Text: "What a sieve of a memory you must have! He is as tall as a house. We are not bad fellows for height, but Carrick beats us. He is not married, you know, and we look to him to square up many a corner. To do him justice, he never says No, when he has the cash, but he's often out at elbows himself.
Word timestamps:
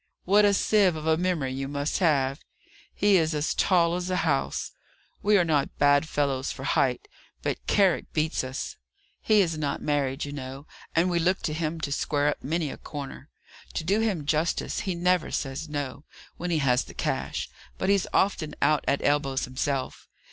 "What 0.25 0.45
a 0.45 0.53
sieve 0.55 0.95
of 0.95 1.05
a 1.05 1.15
memory 1.15 1.53
you 1.53 1.67
must 1.67 1.99
have! 1.99 2.39
He 2.91 3.17
is 3.17 3.35
as 3.35 3.53
tall 3.53 3.93
as 3.95 4.09
a 4.09 4.15
house. 4.25 4.71
We 5.21 5.37
are 5.37 5.45
not 5.45 5.77
bad 5.77 6.09
fellows 6.09 6.51
for 6.51 6.63
height, 6.63 7.07
but 7.43 7.63
Carrick 7.67 8.11
beats 8.11 8.43
us. 8.43 8.77
He 9.21 9.41
is 9.41 9.59
not 9.59 9.79
married, 9.79 10.25
you 10.25 10.31
know, 10.31 10.65
and 10.95 11.07
we 11.11 11.19
look 11.19 11.43
to 11.43 11.53
him 11.53 11.79
to 11.81 11.91
square 11.91 12.29
up 12.29 12.41
many 12.43 12.71
a 12.71 12.77
corner. 12.77 13.29
To 13.75 13.83
do 13.83 13.99
him 13.99 14.25
justice, 14.25 14.79
he 14.79 14.95
never 14.95 15.29
says 15.29 15.69
No, 15.69 16.05
when 16.35 16.49
he 16.49 16.57
has 16.57 16.83
the 16.85 16.95
cash, 16.95 17.47
but 17.77 17.87
he's 17.87 18.07
often 18.11 18.55
out 18.59 18.83
at 18.87 19.05
elbows 19.05 19.45
himself. 19.45 20.07